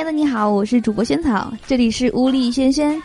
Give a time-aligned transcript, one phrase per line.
[0.00, 2.98] 亲爱的你好，我是主播萱草，这里是屋里轩轩，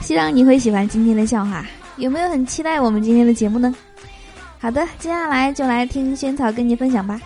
[0.00, 1.64] 希望你会喜欢今天的笑话。
[1.98, 3.72] 有没有很期待我们今天的节目呢？
[4.58, 7.20] 好的，接下来就来听萱草跟你分享吧。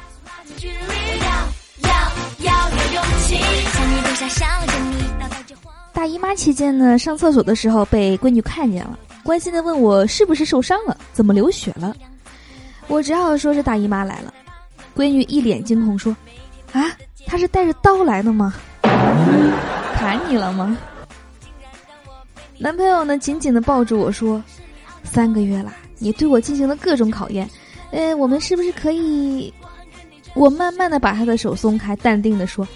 [5.95, 11.96] 大姨妈期间呢，上厕所的时候被闺女看见了，关心的问我是不是受伤了，怎么流血了？
[12.87, 14.35] 我只好说是大姨妈来了。
[14.95, 16.14] 闺女一脸惊恐说
[16.75, 16.93] ：“啊，
[17.26, 18.53] 她是带着刀来的吗？
[19.96, 20.77] 砍你了吗？”
[22.59, 24.43] 男朋友呢，紧紧的抱住我说
[25.05, 27.49] ：“三个月啦，你对我进行了各种考验，
[27.91, 29.53] 呃，我们是不是可以？”
[30.35, 32.67] 我慢慢的把他的手松开，淡定的说：“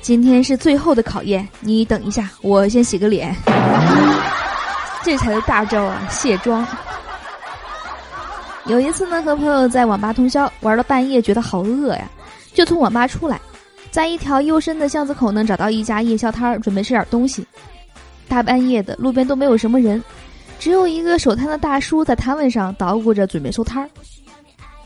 [0.00, 3.34] 今天是最后的考验，你等一下，我先洗个脸。
[5.02, 6.66] 这才是大招啊，卸妆。”
[8.66, 12.08] 有一次呢，和朋友在网吧通宵，玩到半夜，觉得好饿呀，
[12.52, 13.40] 就从网吧出来，
[13.90, 17.44] 在一条幽深的巷子口呢，找到一家夜宵摊儿，准备吃点东西。
[18.28, 20.02] 大半夜的，路边都没有什么人，
[20.58, 23.90] 只有一个守摊的大叔在摊位上捣鼓着，准备收摊儿。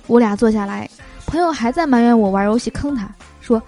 [0.06, 0.88] 我俩坐下来，
[1.26, 3.06] 朋友还在埋怨我玩游戏坑他，
[3.40, 3.62] 说：“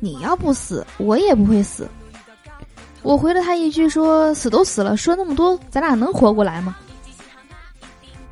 [0.00, 1.88] 你要不死，我也不会死。”
[3.02, 6.76] 我回了他一句说：“死都死了，说那么多，咱俩能活过来吗？”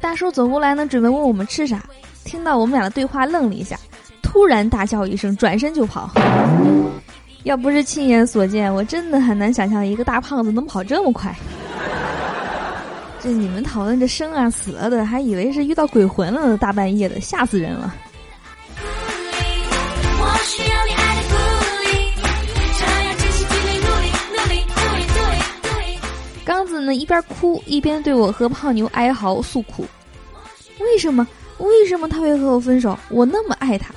[0.00, 1.84] 大叔走过来呢，准备问我们吃啥，
[2.24, 3.78] 听到我们俩的对话，愣了一下，
[4.32, 6.08] 突然大叫一声，转身就跑。
[7.42, 11.34] 要不是亲眼所见，我真的很难想象一个大胖子能跑这么快。
[13.20, 17.92] 这你们讨论这生啊死了的，还以为是遇到鬼魂了，大半夜的，吓死人了。
[26.44, 29.84] 刚子呢一边哭一边对我和胖牛哀嚎诉苦
[30.78, 31.26] ：“为什么？
[31.58, 32.96] 为什么他会和我分手？
[33.08, 33.92] 我那么爱他。”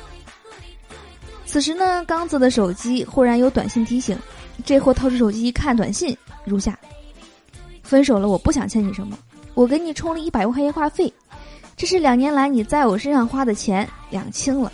[1.54, 4.18] 此时呢，刚子的手机忽然有短信提醒，
[4.66, 6.76] 这货掏出手机一看，短信如下
[7.84, 9.16] ：“分手了，我不想欠你什么，
[9.54, 11.14] 我给你充了一百块钱话费，
[11.78, 14.72] 这是两年来你在我身上花的钱，两清了。”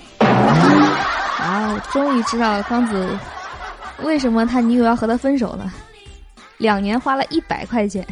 [1.38, 3.10] 啊，我终于知道刚子
[4.02, 5.74] 为什么他女友要和他分手了，
[6.60, 8.08] 两年花了一百块钱。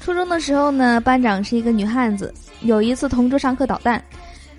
[0.00, 2.32] 初中的时候呢，班长是一个女汉子，
[2.62, 4.02] 有一次同桌上课捣蛋，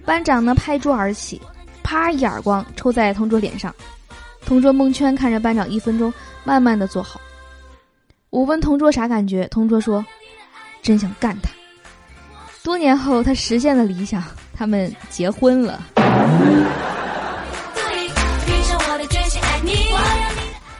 [0.05, 1.41] 班长呢拍桌而起。
[1.85, 2.11] 啪！
[2.11, 3.73] 一耳光抽在同桌脸上，
[4.43, 6.11] 同桌蒙圈看着班长一分钟，
[6.43, 7.21] 慢慢的坐好。
[8.31, 10.03] 我问同桌啥感觉，同桌说
[10.81, 11.51] ：“真想干他。”
[12.63, 15.79] 多年后，他实现了理想，他们结婚了。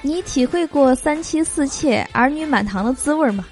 [0.02, 3.46] 你体会过三妻四妾、儿女满堂的滋味吗？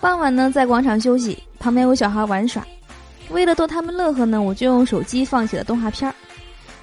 [0.00, 2.66] 傍晚呢，在广场休息，旁边有小孩玩耍，
[3.30, 6.14] 为了逗他们乐呵呢，我就用手机放起了动画片儿。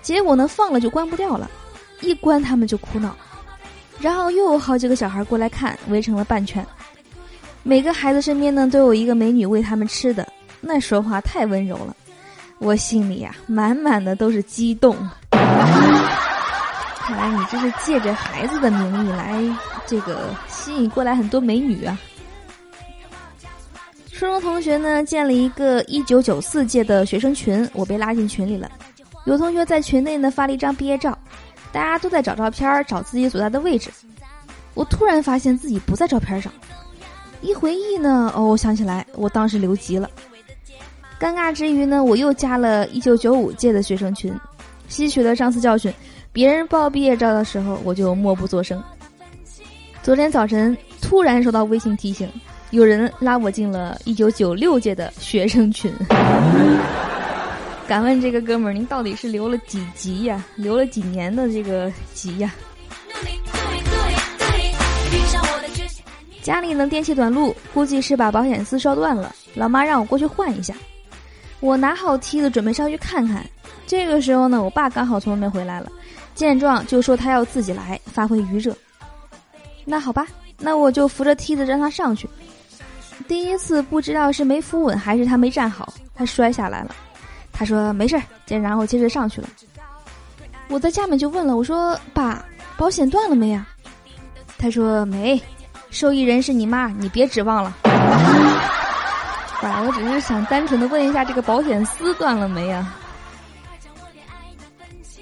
[0.05, 1.49] 结果呢，放了就关不掉了，
[2.01, 3.16] 一关他们就哭闹，
[3.99, 6.63] 然后又有好几个小孩过来看，围成了半圈。
[7.63, 10.27] 每个孩子身边呢都有一个美女喂他们吃的，
[10.61, 11.95] 那说话太温柔了，
[12.59, 14.95] 我心里呀满满的都是激动。
[15.31, 19.43] 看来你这是借着孩子的名义来
[19.87, 21.97] 这个吸引过来很多美女啊。
[24.11, 28.69] 初中同学呢建了一个一九九四届的学生群，我被拉进群里了。
[29.25, 31.18] 有同学在群内呢发了一张毕业照，
[31.72, 33.90] 大家都在找照片，找自己所在的位置。
[34.74, 36.52] 我突然发现自己不在照片上，
[37.41, 40.09] 一回忆呢，哦，我想起来，我当时留级了。
[41.19, 44.34] 尴尬之余呢，我又加了一九九五届的学生群，
[44.88, 45.91] 吸取了上次教训，
[46.31, 48.84] 别人报毕业照的时候，我就默不作声。
[50.03, 52.30] 昨天早晨突然收到微信提醒，
[52.69, 55.91] 有人拉我进了一九九六届的学生群。
[57.88, 60.44] 敢问这个哥们儿，您到底是留了几级呀？
[60.56, 62.51] 留了几年的这个级呀？
[66.41, 69.34] 家里呢电器短路，估计是把保险丝烧断了。
[69.53, 70.73] 老妈让我过去换一下。
[71.59, 73.46] 我拿好梯子准备上去看看。
[73.85, 75.91] 这个时候呢，我爸刚好从外面回来了，
[76.34, 78.76] 见状就说他要自己来发挥余热。
[79.85, 80.26] 那好吧，
[80.59, 82.28] 那我就扶着梯子让他上去。
[83.28, 86.96] 第一次不知道是没扶稳还是他没站好，他摔下来了。
[87.57, 88.23] 他说没事儿，
[88.59, 89.47] 然后接着上去了。
[90.67, 92.43] 我在下面就问了，我说爸，
[92.75, 93.66] 保险断了没呀？
[94.57, 95.41] 他说没，
[95.90, 97.78] 受益人是你妈，你别指望了。
[99.61, 102.93] 爸，我只是想单纯的问一下，这个保险丝断了没呀？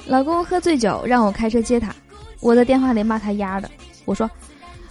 [0.07, 1.93] 老公喝醉酒让我开车接他，
[2.39, 3.69] 我在电话里骂他丫的，
[4.05, 4.29] 我说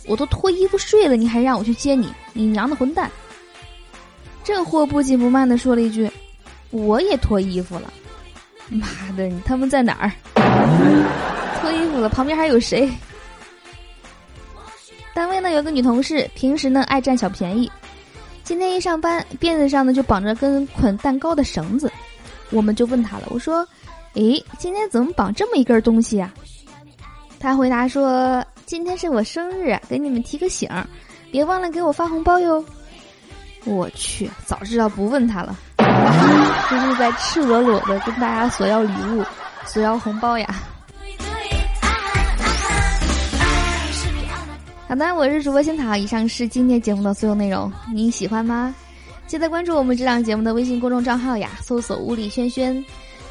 [0.06, 3.10] 我都脱衣服睡了，你还让我去接你，你娘的混蛋！
[4.44, 6.10] 这货不紧不慢的说了一句。
[6.72, 7.92] 我也脱衣服了，
[8.68, 10.10] 妈的，他们在哪儿？
[11.60, 12.90] 脱衣服了，旁边还有谁？
[15.14, 17.70] 单位呢有个女同事，平时呢爱占小便宜。
[18.42, 21.92] 今天一上班，辫子上呢就绑着根捆蛋糕的绳子，
[22.50, 23.66] 我们就问她了，我说
[24.14, 26.32] ：“诶，今天怎么绑这么一根东西呀？”
[27.38, 30.68] 她回答说：“今天是我生日，给你们提个醒，
[31.30, 32.64] 别忘了给我发红包哟。”
[33.64, 35.56] 我去，早知道不问她了，
[36.72, 39.22] 就是在赤裸裸的跟大家索要礼物、
[39.66, 40.46] 索要红包呀。
[44.88, 45.94] 好的，我是主播仙桃。
[45.94, 48.74] 以上是今天节目的所有内容，你喜欢吗？
[49.26, 52.82] 记得关注我们这档节目的微信公众账号呀，搜索“物理轩轩”，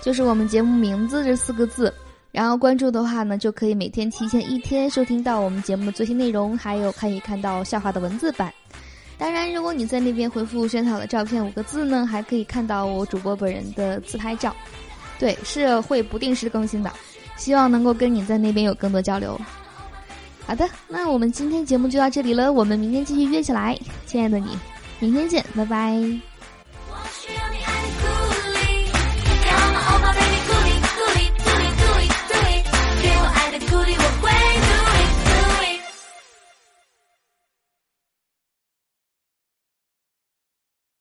[0.01, 1.91] 就是我们节目名字这四个字。
[2.31, 8.53] 然后关注的话呢，就可以每天提前一天收听到我们节目的最新内容，还有可以看到笑话的文字版。
[9.21, 14.51] 当然，如果你在那边回复“萱草的照片”五个字呢，还可以看到我主播本人的自拍照。
[15.19, 16.91] 对，是会不定时更新的，
[17.37, 19.39] 希望能够跟你在那边有更多交流。
[20.47, 23.77] 好的，那我们今天节目就到这里了，我们明天继续约起来，
[24.07, 24.57] 亲爱的你，
[24.99, 26.30] 明天见，拜拜。